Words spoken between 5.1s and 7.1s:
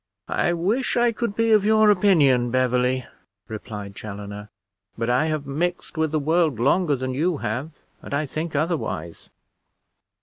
I have mixed with the world longer